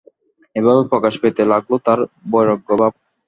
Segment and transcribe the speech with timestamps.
[0.55, 1.99] এভাবে প্রকাশ পেতে লাগলো তার
[2.31, 2.91] বৈরাগ্যভাব।